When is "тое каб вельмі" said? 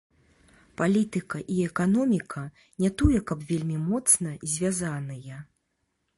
3.03-3.77